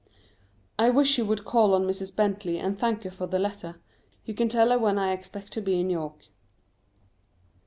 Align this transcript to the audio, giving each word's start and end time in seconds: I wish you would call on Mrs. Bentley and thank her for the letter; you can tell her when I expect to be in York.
I 0.79 0.89
wish 0.89 1.19
you 1.19 1.25
would 1.25 1.45
call 1.45 1.75
on 1.75 1.85
Mrs. 1.85 2.15
Bentley 2.15 2.57
and 2.57 2.75
thank 2.75 3.03
her 3.03 3.11
for 3.11 3.27
the 3.27 3.37
letter; 3.37 3.75
you 4.25 4.33
can 4.33 4.49
tell 4.49 4.69
her 4.71 4.79
when 4.79 4.97
I 4.97 5.11
expect 5.13 5.51
to 5.53 5.61
be 5.61 5.79
in 5.79 5.91
York. 5.91 6.23